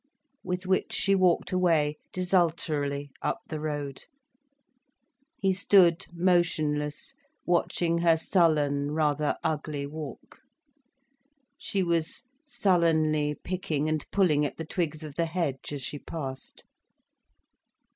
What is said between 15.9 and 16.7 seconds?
passed.